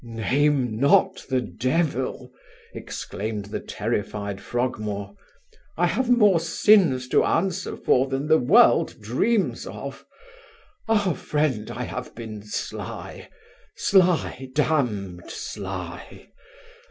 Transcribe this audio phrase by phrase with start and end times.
[0.03, 2.31] 'Name not the devil
[2.73, 5.13] (exclaimed the terrified Frogmore),
[5.77, 10.03] I have more sins to answer for than the world dreams of.
[10.89, 11.13] Ah!
[11.13, 13.29] friend, I have been sly
[13.75, 16.31] sly damn'd sly!